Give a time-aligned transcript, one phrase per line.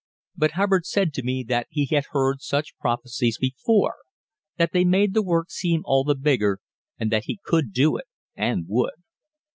[0.35, 3.97] But Hubbard said to me that he had heard such prophecies before;
[4.57, 6.59] that they made the work seem all the bigger,
[6.99, 8.95] and that he could do it and would.